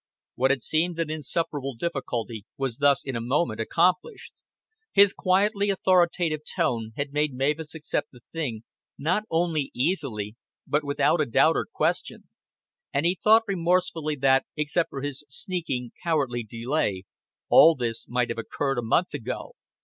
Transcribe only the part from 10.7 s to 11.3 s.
without a